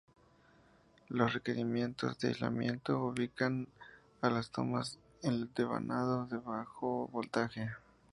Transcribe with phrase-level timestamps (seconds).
[1.09, 3.67] Los requerimientos de aislamiento ubican
[4.21, 7.69] a las tomas en el devanado de bajo voltaje.